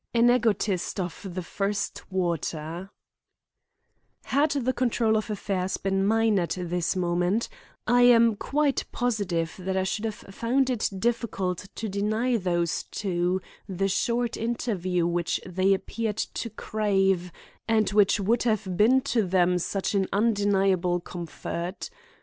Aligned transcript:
XVI. 0.15 0.19
AN 0.19 0.29
EGOTIST 0.31 0.99
OF 0.99 1.27
THE 1.35 1.43
FIRST 1.43 2.11
WATER 2.11 2.89
Had 4.23 4.49
the 4.49 4.73
control 4.73 5.15
of 5.15 5.29
affairs 5.29 5.77
been 5.77 6.07
mine 6.07 6.39
at 6.39 6.57
this 6.59 6.95
moment 6.95 7.47
I 7.85 8.01
am 8.09 8.35
quite 8.35 8.85
positive 8.91 9.53
that 9.59 9.77
I 9.77 9.83
should 9.83 10.05
have 10.05 10.15
found 10.15 10.71
it 10.71 10.89
difficult 10.97 11.67
to 11.75 11.87
deny 11.87 12.35
these 12.35 12.81
two 12.89 13.41
the 13.69 13.87
short 13.87 14.37
interview 14.37 15.05
which 15.05 15.39
they 15.45 15.71
appeared 15.71 16.17
to 16.17 16.49
crave 16.49 17.31
and 17.67 17.87
which 17.91 18.19
would 18.19 18.41
have 18.41 18.75
been 18.75 19.01
to 19.01 19.21
them 19.21 19.59
such 19.59 19.93
an 19.93 20.07
undeniable 20.11 20.99
comfort. 20.99 21.91